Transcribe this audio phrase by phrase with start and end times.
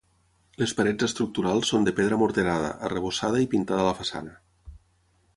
[0.59, 4.33] Les parets estructurals són de pedra morterada, arrebossada i pintada a la façana.